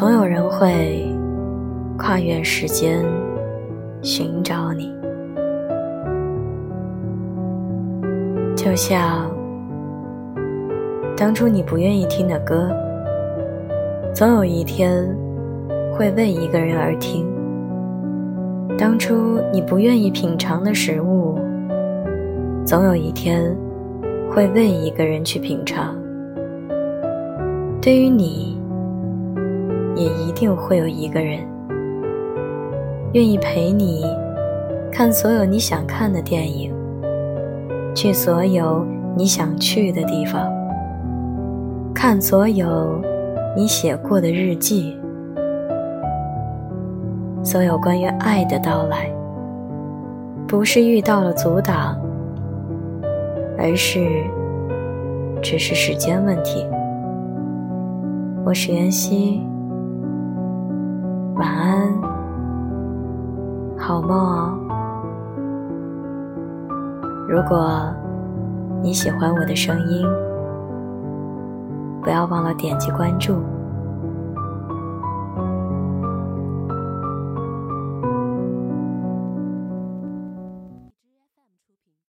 [0.00, 1.06] 总有人会
[1.98, 3.04] 跨越时间
[4.00, 4.90] 寻找你，
[8.56, 9.30] 就像
[11.14, 12.70] 当初你不愿意听的歌，
[14.14, 15.06] 总有一天
[15.92, 17.26] 会为一个人而听；
[18.78, 21.38] 当初你不愿意品尝的食物，
[22.64, 23.54] 总有一天
[24.30, 25.94] 会为一个人去品尝。
[27.82, 28.58] 对于你。
[30.00, 31.40] 也一定会有一个人
[33.12, 34.02] 愿意陪你
[34.90, 36.72] 看所有你想看的电影，
[37.94, 38.82] 去所有
[39.14, 40.50] 你想去的地方，
[41.94, 42.98] 看所有
[43.54, 44.98] 你写过的日记，
[47.42, 49.10] 所有关于爱的到来，
[50.48, 52.00] 不是遇到了阻挡，
[53.58, 54.24] 而是
[55.42, 56.66] 只是时间问题。
[58.46, 59.42] 我是妍希。
[61.40, 61.88] 晚安，
[63.78, 64.58] 好梦哦。
[67.26, 67.82] 如果
[68.82, 70.06] 你喜欢我的声音，
[72.02, 73.42] 不要忘了点击关注。